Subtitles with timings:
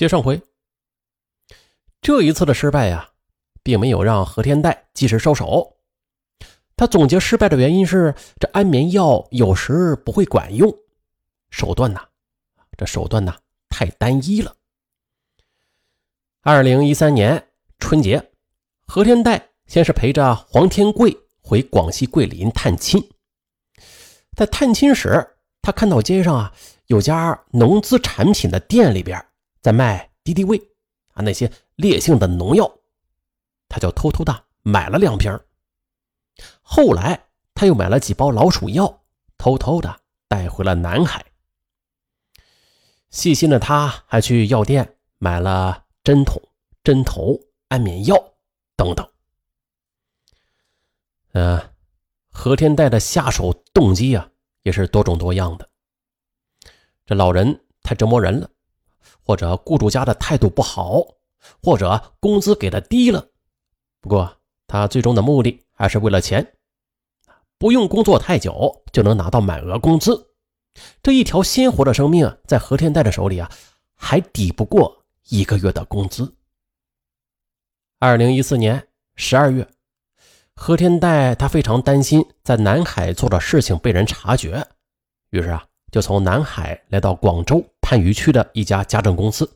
[0.00, 0.40] 接上回，
[2.00, 3.10] 这一次的失败呀，
[3.62, 5.76] 并没有让何天代及时收手。
[6.74, 10.74] 他总结失败的原因是，这安眠药有时不会管用，
[11.50, 12.00] 手段呐，
[12.78, 13.36] 这手段呐
[13.68, 14.56] 太单一了。
[16.40, 17.48] 二零一三年
[17.78, 18.30] 春节，
[18.86, 23.06] 何天代先是陪着黄天贵回广西桂林探亲，
[24.34, 26.54] 在探亲时，他看到街上啊
[26.86, 29.22] 有家农资产品的店里边。
[29.60, 30.58] 在卖敌敌畏
[31.12, 32.78] 啊那些烈性的农药，
[33.68, 35.38] 他就偷偷的买了两瓶。
[36.62, 39.02] 后来他又买了几包老鼠药，
[39.36, 41.24] 偷偷的带回了南海。
[43.10, 46.40] 细心的他还去药店买了针筒、
[46.84, 48.16] 针头、安眠药
[48.76, 49.06] 等等。
[51.32, 51.72] 呃，
[52.30, 54.30] 何天代的下手动机啊，
[54.62, 55.68] 也是多种多样的。
[57.04, 58.48] 这老人太折磨人了。
[59.22, 61.02] 或者雇主家的态度不好，
[61.62, 63.28] 或者工资给的低了。
[64.00, 66.54] 不过他最终的目的还是为了钱，
[67.58, 70.28] 不用工作太久就能拿到满额工资。
[71.02, 73.50] 这一条鲜活的生命在何天代的手里啊，
[73.96, 76.36] 还抵不过一个月的工资。
[77.98, 79.68] 二零一四年十二月，
[80.54, 84.66] 何天代他非常担心在南海做的事情被人察觉，
[85.30, 87.64] 于是啊，就从南海来到广州。
[87.90, 89.50] 番禺区的一家家政公司，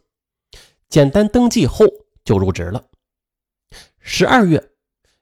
[0.89, 1.87] 简单登记后
[2.25, 2.83] 就入职了。
[4.01, 4.73] 十二月，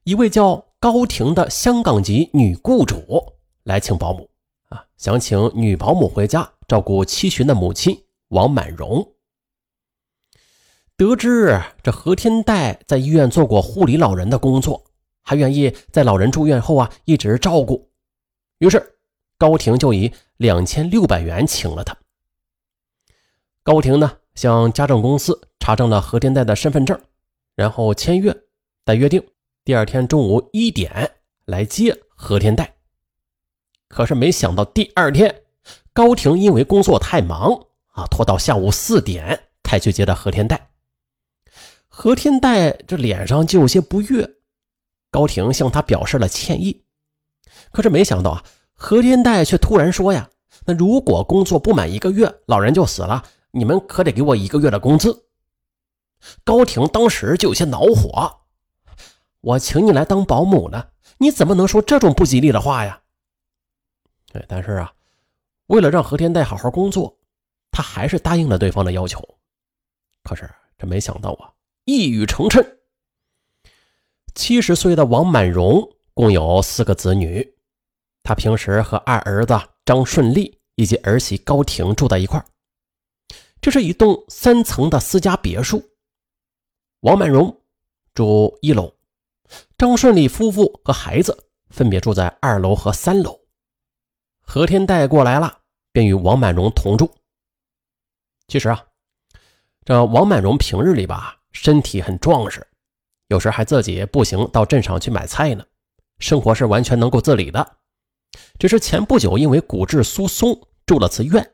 [0.04, 4.30] 一位叫高婷的香港籍女雇主来请保姆，
[4.70, 9.06] 啊，想请女保姆回家照顾七旬的母亲王满荣。
[10.96, 14.82] 得知这何天代在医院做过护理老人的工作，
[15.20, 17.90] 还愿意在老人住院后啊一直照顾，
[18.56, 18.96] 于是
[19.42, 21.96] 高婷就以两千六百元请了他。
[23.64, 26.96] 高婷呢，向家政公司查证了何天代的身份证，
[27.56, 28.32] 然后签约，
[28.84, 29.20] 但约定
[29.64, 32.76] 第二天中午一点来接何天代。
[33.88, 35.42] 可是没想到第二天，
[35.92, 40.70] 高婷因为工作太忙啊，拖到下午四点才去接的何天代。
[41.88, 44.36] 何天代这脸上就有些不悦，
[45.10, 46.84] 高婷向他表示了歉意。
[47.72, 48.44] 可是没想到啊，
[48.82, 50.28] 何天代却突然说呀
[50.66, 55.26] ：“那如果工作不满一个月，老人就死了。”你们可得给我一个月的工资。
[56.42, 58.40] 高婷当时就有些恼火，
[59.40, 60.88] 我请你来当保姆呢，
[61.18, 63.02] 你怎么能说这种不吉利的话呀？
[64.32, 64.92] 对，但是啊，
[65.66, 67.18] 为了让何天代好好工作，
[67.70, 69.22] 他还是答应了对方的要求。
[70.24, 71.52] 可是这没想到啊，
[71.84, 72.66] 一语成谶。
[74.34, 77.54] 七十岁的王满荣共有四个子女，
[78.22, 82.44] 他平时和二儿子张顺利以及儿媳高婷住在一块。
[83.60, 85.82] 这是一栋三层的私家别墅，
[87.00, 87.60] 王满荣
[88.14, 88.92] 住一楼，
[89.78, 93.40] 张顺利夫妇和孩子分别住在二楼和三楼。
[94.40, 95.60] 何天带过来了，
[95.92, 97.08] 便与王满荣同住。
[98.48, 98.84] 其实啊，
[99.84, 102.66] 这王满荣平日里吧，身体很壮实，
[103.28, 105.64] 有时还自己步行到镇上去买菜呢，
[106.18, 107.76] 生活是完全能够自理的。
[108.58, 111.50] 只是前不久因为骨质疏松住了次院。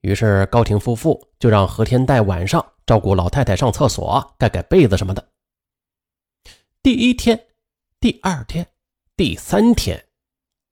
[0.00, 5.26] 于是高婷夫妇就让何天代晚上照顾老太太上厕所、盖盖被子什么的。
[6.82, 7.46] 第一天、
[8.00, 8.66] 第二天、
[9.16, 10.04] 第三天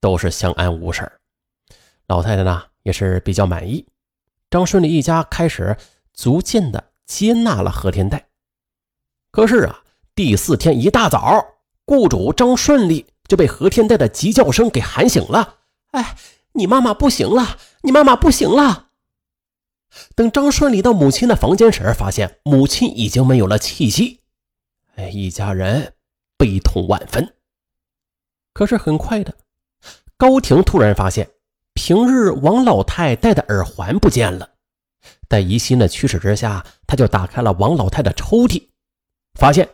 [0.01, 1.11] 都是相安无事
[2.07, 3.87] 老太太呢也是比较满意。
[4.51, 5.75] 张顺利一家开始
[6.12, 8.29] 逐渐的接纳了何天代。
[9.31, 9.83] 可是啊，
[10.15, 11.43] 第四天一大早，
[11.87, 15.60] 雇主张顺利就被何天代的急叫声给喊醒了。
[15.93, 16.19] 哎，
[16.53, 17.56] 你妈妈不行了！
[17.81, 18.88] 你妈妈不行了！
[20.15, 24.20] 等张顺利到母亲的房间时，发现母亲已经没有了气息。
[24.97, 25.94] 哎，一家人
[26.37, 27.34] 悲痛万分。
[28.53, 29.32] 可是很快的，
[30.19, 31.31] 高婷突然发现
[31.72, 34.50] 平日王老太戴的耳环不见了。
[35.31, 38.69] 在疑心的驱使之下，他就打开了王老太的抽屉，
[39.40, 39.70] 发现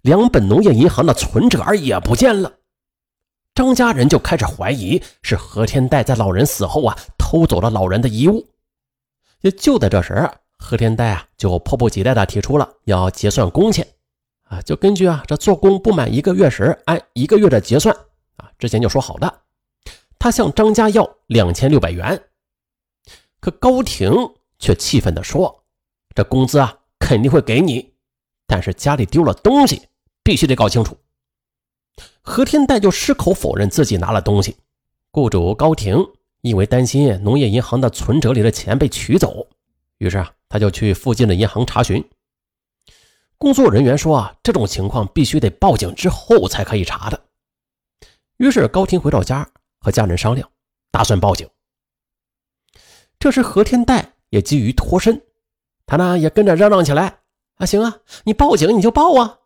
[0.00, 2.50] 两本农业银行的存折也不见了。
[3.54, 8.44] 张家人就开始怀疑是何天代在老人死后啊偷走了老人的遗物。
[9.42, 10.28] 也就在这时，
[10.58, 13.86] 何天代啊就迫不及待地提出了要结算工钱，
[14.44, 17.94] 啊，就根据啊这做工不满一个月时按一个月的结算，
[18.36, 19.42] 啊，之前就说好的，
[20.18, 22.20] 他向张家要两千六百元，
[23.38, 24.12] 可高婷
[24.58, 25.62] 却气愤地说
[26.16, 27.94] ：“这工资啊肯定会给你，
[28.48, 29.82] 但是家里丢了东西，
[30.24, 30.96] 必须得搞清楚。”
[32.24, 34.56] 何天代就矢口否认自己拿了东西，
[35.12, 36.04] 雇主高婷。
[36.40, 39.46] 因为担心农业银行的存折里的钱被取走，
[39.96, 42.06] 于是啊，他就去附近的银行查询。
[43.38, 47.18] 工作人员说啊，这种情况必须得报警之后才可以查的。
[48.36, 49.48] 于是高婷回到家
[49.80, 50.46] 和家人商量，
[50.90, 51.48] 打算报警。
[53.18, 55.22] 这时何天代也急于脱身，
[55.86, 57.20] 他呢也跟着嚷嚷起来
[57.56, 59.38] ：“啊，行啊，你报警你就报啊！”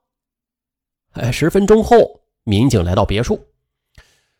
[1.14, 3.46] 哎，十分钟后，民警来到别墅，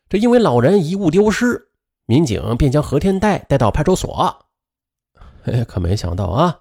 [0.08, 1.68] 这因为老人遗物丢失，
[2.06, 4.46] 民警便将何天带带到派出所。
[5.44, 6.60] 哎，可没想到啊，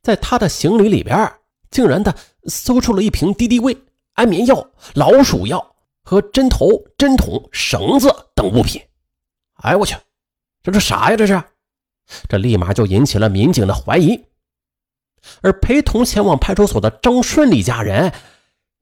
[0.00, 1.30] 在他的行李里边，
[1.70, 2.14] 竟然的
[2.46, 3.76] 搜出了一瓶敌敌畏、
[4.14, 5.74] 安眠药、老鼠药。
[6.08, 8.80] 和针头、针筒、绳子等物品，
[9.54, 9.96] 哎，我去，
[10.62, 11.16] 这是啥呀？
[11.16, 11.42] 这是，
[12.28, 14.24] 这立马就引起了民警的怀疑。
[15.40, 18.12] 而陪同前往派出所的张顺利家人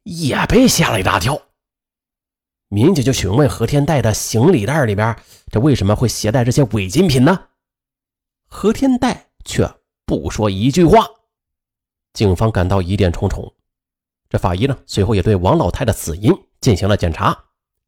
[0.02, 1.40] 也被吓了一大跳。
[2.68, 5.16] 民警就询问何天带的行李袋里边，
[5.50, 7.48] 这为什么会携带这些违禁品呢？
[8.46, 9.68] 何天带却
[10.06, 11.06] 不说一句话。
[12.12, 13.54] 警方感到疑点重重。
[14.28, 16.32] 这法医呢，随后也对王老太的死因。
[16.60, 17.44] 进行了检查，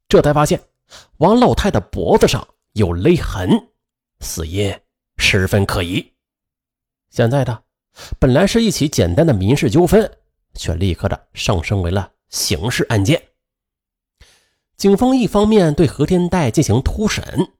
[0.07, 0.61] 这才发现
[1.17, 3.69] 王老太的脖子上有勒痕，
[4.19, 4.79] 死因
[5.17, 6.13] 十分可疑。
[7.09, 7.63] 现在的
[8.19, 10.11] 本来是一起简单的民事纠纷，
[10.53, 13.19] 却立刻的上升为了刑事案件。
[14.77, 17.51] 警方一方面对何天代进行突审，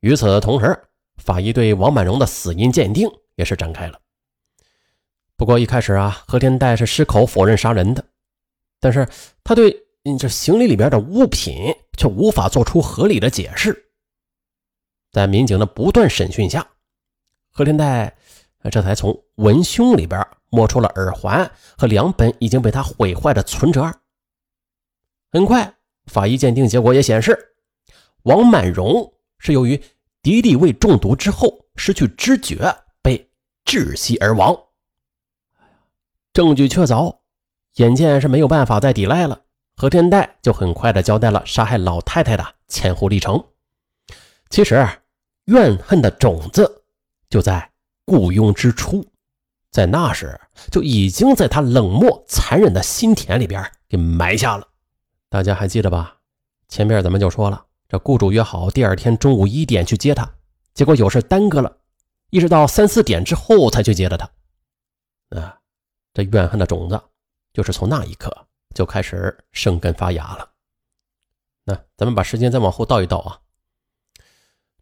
[0.00, 0.78] 与此同时，
[1.16, 3.98] 法医对王满荣的死因鉴定也是展开了。
[5.36, 8.04] 不过一开始啊，何天代是矢口否认杀人的，
[8.78, 9.08] 但是
[9.42, 9.86] 他对。
[10.02, 13.90] 你这行李里边的物品却无法做出合理的解释，
[15.12, 16.66] 在民警的不断审讯下，
[17.52, 18.16] 何天代
[18.70, 23.94] 这才从文胸里边摸出了耳环和两本已经被他毁坏的存折。
[25.30, 25.70] 很快，
[26.06, 27.54] 法医鉴定结果也显示，
[28.22, 29.80] 王满荣是由于
[30.22, 33.30] 敌敌畏中毒之后失去知觉，被
[33.64, 34.56] 窒息而亡。
[36.32, 37.18] 证据确凿，
[37.76, 39.42] 眼见是没有办法再抵赖了。
[39.76, 43.42] 何天代就很快的交代了杀害老太太的前后历程。
[44.50, 44.86] 其实，
[45.46, 46.82] 怨恨的种子
[47.28, 47.70] 就在
[48.04, 49.06] 雇佣之初，
[49.70, 50.38] 在那时
[50.70, 54.68] 就已经在他冷漠残忍的心田里边给埋下了。
[55.30, 56.18] 大家还记得吧？
[56.68, 60.30] 前面咱们就说了，这雇主约好第二天中午一点去接他，
[60.74, 61.78] 结果有事耽搁了，
[62.28, 64.30] 一直到三四点之后才去接的他。
[65.40, 65.58] 啊，
[66.12, 67.00] 这怨恨的种子
[67.54, 68.46] 就是从那一刻。
[68.72, 70.48] 就开始生根发芽了。
[71.64, 73.40] 那咱们把时间再往后倒一倒啊。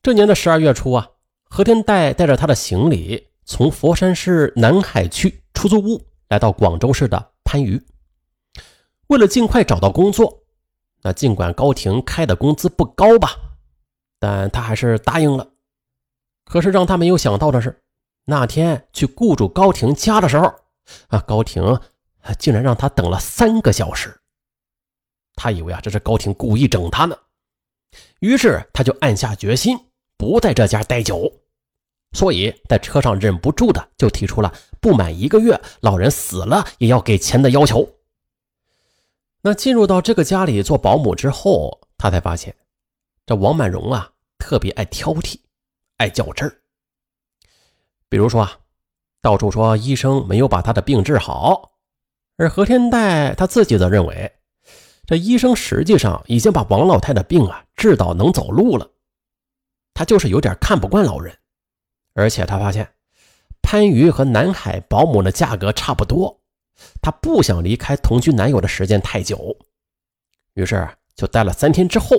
[0.03, 1.09] 这年的十二月初啊，
[1.44, 7.83] 何天代带着他的行李从佛山市南海区出租屋来到广州市的番禺。
[9.08, 10.44] 为了尽快找到工作，
[11.02, 13.37] 那尽管高婷开的工资不高吧，
[14.19, 15.49] 但他还是答应了。
[16.44, 17.82] 可是让他没有想到的是，
[18.25, 20.55] 那天去雇主高婷家的时候，
[21.08, 21.78] 啊，高婷。
[22.38, 24.20] 竟然让他等了三个小时，
[25.34, 27.16] 他以为啊这是高婷故意整他呢，
[28.20, 29.78] 于是他就暗下决心
[30.19, 31.32] 不在这家待久，
[32.12, 37.88] 所以在车上忍不住的就提出了不满一个月老人死了也要给钱的要求。
[39.40, 42.55] 那进入到这个家里做保姆之后，他才发现
[43.25, 45.40] 这王满荣啊特别爱挑剔，
[45.96, 46.61] 爱较真儿。
[48.08, 48.58] 比如说啊，
[49.20, 51.73] 到处说医生没有把他的病治好。
[52.36, 54.32] 而何天代他自己则认为，
[55.06, 58.91] 这医生实际上已经把王老太的病啊治到能走路了，
[59.94, 61.36] 他就是有点看不惯老人，
[62.15, 62.94] 而且他发现
[63.63, 66.38] 番禺和南海保姆的价格差不多，
[67.01, 69.56] 他不想离开同居男友的时间太久，
[70.55, 72.17] 于是就待了三天之后，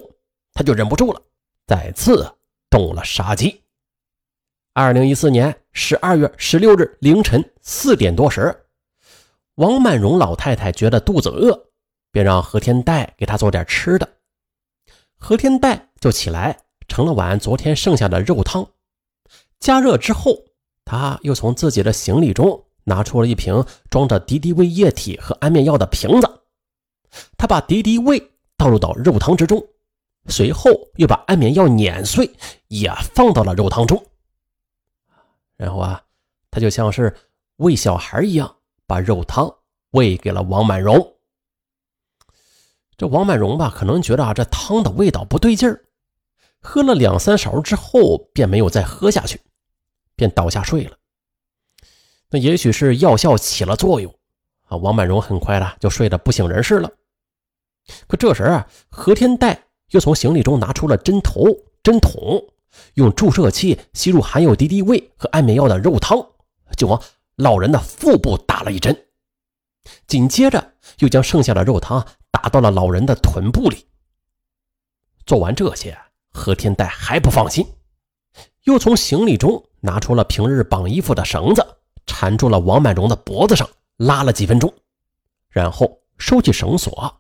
[0.54, 1.22] 他就忍不住了，
[1.68, 2.30] 再次
[2.70, 3.63] 动了杀机。
[4.74, 8.66] 二零一四年十二月十六日凌晨四点多时。
[9.56, 11.68] 王满荣老太太觉得肚子饿，
[12.12, 14.08] 便让何天代给她做点吃的。
[15.18, 18.66] 何天代就起来盛了碗昨天剩下的肉汤，
[19.60, 20.46] 加热之后，
[20.86, 26.27] 他又从自己的行李中拿出了一瓶装着敌敌畏液体和安眠药的瓶子，
[27.38, 28.22] 他把敌敌畏
[28.58, 29.65] 倒入到肉汤之中，
[30.27, 32.29] 随后又把安眠药碾碎
[32.67, 34.03] 也放到了肉汤中，
[35.55, 36.03] 然后啊，
[36.51, 37.15] 他就像是
[37.55, 38.55] 喂小孩一样。
[38.89, 39.53] 把肉汤
[39.91, 41.15] 喂给了王满荣。
[42.98, 45.86] 这王满荣吧，可能觉得啊，这汤的味道不对劲儿，
[46.60, 49.39] 喝了两三勺之后，便没有再喝下去，
[50.15, 50.98] 便倒下睡了。
[52.31, 54.13] 那也许是药效起了作用
[54.67, 56.91] 啊，王满荣很快的就睡得不省人事了。
[58.07, 61.43] 可这时啊，何天代又从行李中拿出了针头、
[61.81, 62.43] 针筒，
[62.93, 66.24] 用注射器吸入含有敌敌畏和安眠药的肉汤，
[66.77, 67.01] 就往
[67.36, 68.95] 老人的腹部打了一针，
[70.05, 73.88] 紧接着又将剩下的肉汤打到了老人的臀部里。
[75.25, 75.98] 做完这些，
[76.31, 77.65] 何天代还不放心，
[78.65, 81.65] 又从行李中拿出了平日绑衣服的绳子，
[82.20, 84.74] 缠住了王满荣的脖子上，拉了几分钟，
[85.50, 87.16] 然后收起绳索。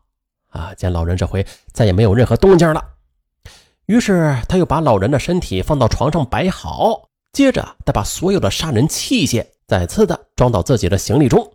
[0.49, 2.85] 啊，见老人这回再也没有任何动静了，
[3.85, 11.49] 于是他又把老人的身体放到床上摆好，接着他把所有的杀人器械再次的装到自己的行李中，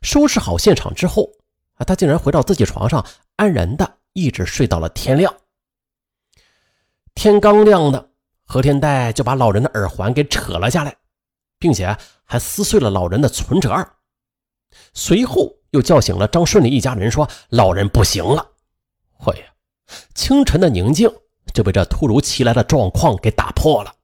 [0.00, 1.28] 收拾好现场之后，
[1.74, 3.04] 啊，他竟然回到自己床上，
[3.34, 5.34] 安然的一直睡到了天亮。
[7.16, 8.10] 天刚亮的，
[8.44, 10.94] 何天代就把老人的耳环给扯了下来，
[11.62, 13.70] 并且还撕碎了老人的存折，
[14.92, 15.54] 随后。
[15.72, 18.46] 又叫醒了张顺利一家人，说：“老人不行了。”
[19.24, 19.44] 哎呀，
[20.14, 21.10] 清晨的宁静
[21.54, 23.94] 就被这突如其来的状况给打破了。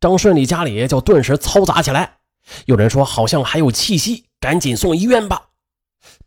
[0.00, 2.18] 张顺利家里就顿时嘈杂起来。
[2.66, 5.50] 有人说好像还有气息，赶紧送医院吧。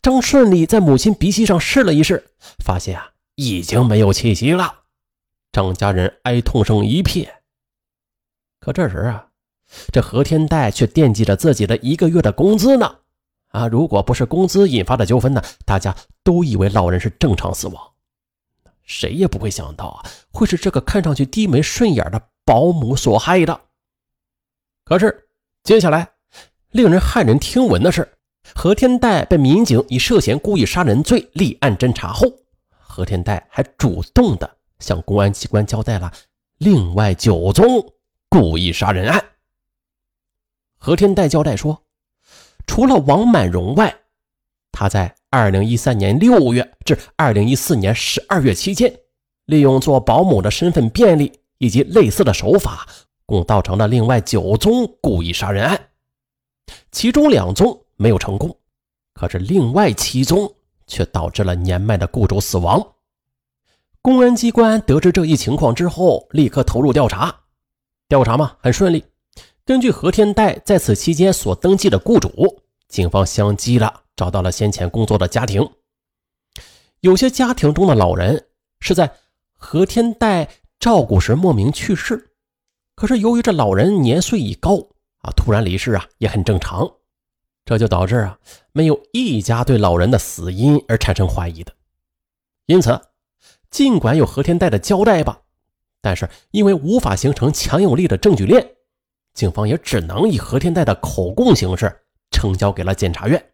[0.02, 2.26] 张顺利在母亲鼻息上试了一试，
[2.64, 4.84] 发现啊已经没有气息了。
[5.52, 7.42] 张家人哀痛声一片。
[8.62, 9.27] 可这时啊，
[9.92, 12.96] 这何天代却惦记着自己的一个月的工资呢。
[13.50, 13.66] 啊！
[13.68, 15.42] 如果不是工资引发的纠纷呢？
[15.66, 17.82] 大家都以为老人是正常死亡，
[18.84, 23.62] 谁也不会想到啊，会是这个看上去低眉顺眼的保姆所害的。
[24.84, 25.30] 可是
[25.64, 26.10] 接下来，
[26.72, 28.18] 令人骇人听闻的是，
[28.54, 32.28] 何天代被民警以涉嫌故意杀人罪立案侦查后，
[32.70, 36.12] 何天代还主动的向公安机关交代了
[36.58, 37.94] 另外九宗
[38.30, 39.24] 故意杀人案。
[40.78, 41.84] 何天代交代说。
[42.66, 43.96] 除了王满荣外，
[44.74, 48.94] 他在二零一三年六月至二零一四年十二月期间，
[49.46, 52.86] 利用做保姆的身份便利以及类似的手法，
[53.26, 55.90] 共造成了另外九宗故意杀人案，
[56.92, 58.56] 其中两宗没有成功，
[59.14, 60.54] 可是另外七宗
[60.86, 62.86] 却导致了年迈的雇主死亡。
[64.02, 67.34] 公安机关得知这一情况之后，立刻投入调查，
[68.10, 69.04] 调查嘛很顺利。
[69.68, 75.70] 根据何天代在此期间所登记的雇主，警方相继了找到了先前工作的家庭。
[77.02, 78.48] 有些家庭中的老人
[78.80, 79.14] 是在
[79.58, 80.48] 何天代
[80.80, 82.30] 照顾时莫名去世，
[82.96, 84.78] 可是由于这老人年岁已高
[85.18, 86.90] 啊，突然离世啊也很正常，
[87.66, 88.40] 这就导致啊
[88.72, 91.74] 没有一家对老人的死因而产生怀疑的。
[92.68, 92.98] 因此，
[93.70, 95.42] 尽管有何天代的交代吧，
[96.00, 98.76] 但是因为无法形成强有力的证据链。
[99.38, 101.96] 警方也只能以何天代的口供形式
[102.32, 103.52] 呈交给了检察院。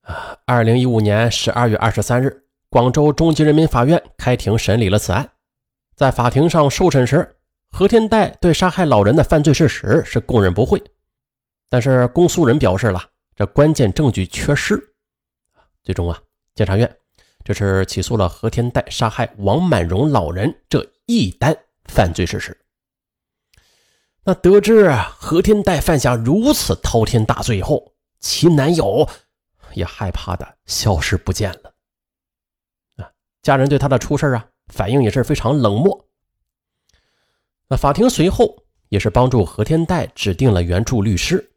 [0.00, 5.30] 啊，二零一五年十二月二十三日，广州中级人民法院开庭审理了此案。
[5.94, 7.36] 在法庭上受审时，
[7.70, 10.82] 何天代对杀害老人的犯罪事实是供认不讳，
[11.68, 13.00] 但是公诉人表示了
[13.36, 14.76] 这关键证据缺失。
[15.84, 16.20] 最终啊，
[16.56, 16.92] 检察院
[17.44, 22.58] 这是起诉了何天代杀害王满荣老人这一单犯罪事实。
[24.26, 29.06] 那得知何天代犯下如此滔天大罪后，其男友
[29.74, 31.74] 也害怕的消失不见了。
[32.96, 33.10] 啊，
[33.42, 36.08] 家人对他的出事啊反应也是非常冷漠。
[37.68, 38.56] 那法庭随后
[38.88, 41.52] 也是帮助何天代指定了援助律师，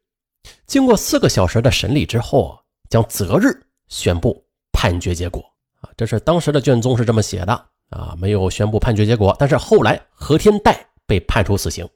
[0.66, 2.60] 经过四个小时的审理之后，
[2.90, 3.48] 将择日
[3.88, 5.42] 宣布判决结果。
[5.80, 7.54] 啊，这是当时的卷宗是这么写的
[7.92, 11.88] 啊，没有宣布判决结果，但是后来何天代被判处死刑。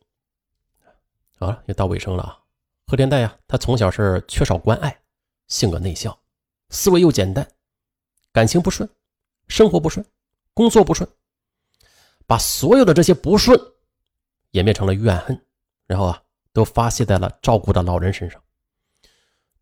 [1.42, 2.38] 好了，也到尾声了啊。
[2.86, 5.02] 贺天代呀，他从小是缺少关爱，
[5.48, 6.16] 性格内向，
[6.70, 7.50] 思维又简单，
[8.32, 8.88] 感情不顺，
[9.48, 10.06] 生活不顺，
[10.54, 11.10] 工作不顺，
[12.28, 13.60] 把所有的这些不顺
[14.52, 15.44] 演变成了怨恨，
[15.88, 16.22] 然后啊，
[16.54, 18.40] 都发泄在了照顾的老人身上。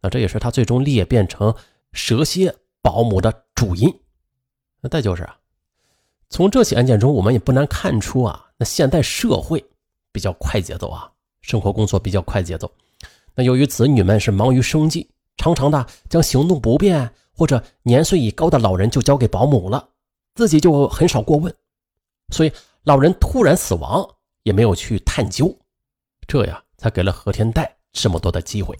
[0.02, 1.56] 那这也是他最终裂变成
[1.94, 4.02] 蛇蝎保姆的主因。
[4.82, 5.40] 那再就是啊，
[6.30, 9.64] 从这起案件中，我们也不难看出啊，那现代社会
[10.12, 11.14] 比较快节奏啊。
[11.50, 12.72] 生活工作比较快节奏，
[13.34, 19.90] 那由于子女们是忙于生计，常常的将行动不便或者年岁已高的老人就交给保姆了，
[20.36, 21.52] 自己就很少过问，
[22.32, 22.52] 所以
[22.84, 24.08] 老人突然死亡
[24.44, 25.58] 也没有去探究，
[26.28, 28.78] 这呀才给了何天代这么多的机会。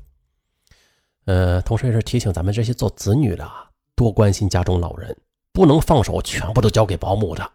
[1.26, 3.50] 呃，同时也是提醒咱们这些做子女的，
[3.96, 5.18] 多关心家中老人，
[5.52, 7.52] 不能放手全部都交给保姆的，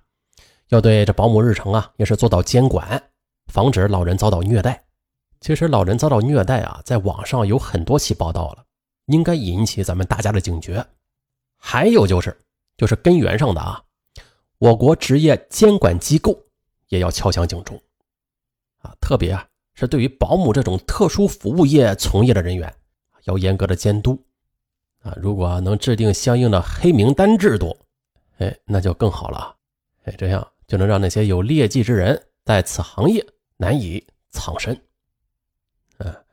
[0.71, 3.01] 要对这保姆日程啊也是做到监管，
[3.47, 4.83] 防止老人遭到虐待。
[5.45, 8.65] 其实老人遭到虐待啊，在网上有很多起报道了，
[9.09, 10.83] 应该引起咱们大家的警觉。
[11.59, 12.35] 还有就是，
[12.79, 13.83] 就是根源上的啊，
[14.57, 16.35] 我国职业监管机构
[16.89, 17.79] 也要敲响警钟
[18.79, 22.75] 啊，特别啊是对于保姆这种特殊服务业从业的人员，
[23.25, 24.19] 要严格的监督
[25.03, 25.13] 啊。
[25.21, 27.77] 如果能制定相应的黑名单制度，
[28.39, 29.55] 哎，那就更好了。
[30.05, 33.23] 哎，这样就能让那些有劣迹之人在此行业
[33.59, 34.75] 难以藏身。
[35.99, 36.25] 嗯，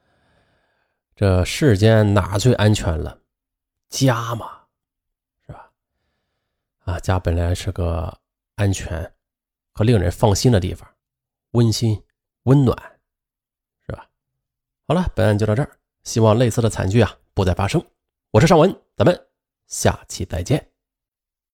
[1.15, 3.21] 这世间哪最安全了？
[3.89, 4.63] 家嘛，
[5.45, 5.71] 是吧？
[6.85, 8.19] 啊，家本来是个
[8.55, 9.13] 安全
[9.73, 10.89] 和令人放心的地方，
[11.51, 12.01] 温馨
[12.43, 12.75] 温暖。
[13.85, 14.09] 是吧
[14.87, 15.77] 好了，本案就到这儿。
[16.03, 17.85] 希望类似的惨剧啊不再发生。
[18.31, 19.27] 我是尚文，咱们
[19.67, 20.70] 下期再见。